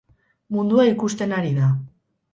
Mundua 0.55 0.87
ikusten 0.93 1.37
ari 1.43 1.55
da. 1.59 1.73